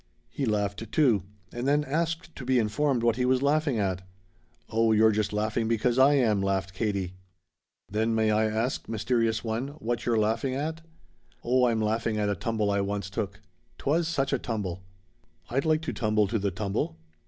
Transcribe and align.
He 0.31 0.47
laughed, 0.47 0.91
too, 0.91 1.21
and 1.53 1.67
then 1.67 1.83
asked 1.83 2.35
to 2.35 2.43
be 2.43 2.57
informed 2.57 3.03
what 3.03 3.17
he 3.17 3.23
was 3.25 3.43
laughing 3.43 3.77
at. 3.77 4.01
"Oh, 4.67 4.93
you're 4.93 5.11
just 5.11 5.31
laughing 5.31 5.67
because 5.67 5.99
I 5.99 6.15
am," 6.15 6.41
laughed 6.41 6.73
Katie. 6.73 7.13
"Then 7.87 8.15
may 8.15 8.31
I 8.31 8.45
ask, 8.45 8.89
mysterious 8.89 9.43
one, 9.43 9.67
what 9.77 10.07
you're 10.07 10.17
laughing 10.17 10.55
at?" 10.55 10.81
"Oh 11.43 11.67
I'm 11.67 11.79
laughing 11.81 12.17
at 12.17 12.29
a 12.29 12.35
tumble 12.35 12.71
I 12.71 12.81
once 12.81 13.11
took. 13.11 13.41
'Twas 13.77 14.07
such 14.07 14.33
a 14.33 14.39
tumble." 14.39 14.81
"I'd 15.51 15.65
like 15.65 15.83
to 15.83 15.93
tumble 15.93 16.25
to 16.29 16.39
the 16.39 16.49
tumble." 16.49 16.97